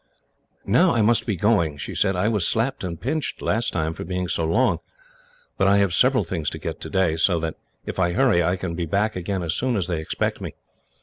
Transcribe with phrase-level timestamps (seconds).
[0.65, 2.15] "Now I must be going," she said.
[2.15, 4.79] "I was slapped and pinched, last time, for being so long,
[5.59, 7.53] but I have several things to get today, so that
[7.85, 10.55] if I hurry I can be back again as soon as they expect me.